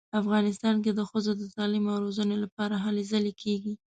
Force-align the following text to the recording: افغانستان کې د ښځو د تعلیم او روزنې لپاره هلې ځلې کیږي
افغانستان 0.21 0.75
کې 0.83 0.91
د 0.93 1.01
ښځو 1.09 1.31
د 1.37 1.43
تعلیم 1.55 1.85
او 1.91 1.97
روزنې 2.05 2.37
لپاره 2.43 2.75
هلې 2.85 3.03
ځلې 3.11 3.33
کیږي 3.41 3.73